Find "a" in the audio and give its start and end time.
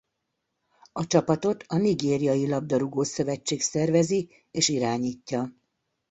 0.91-1.07, 1.67-1.77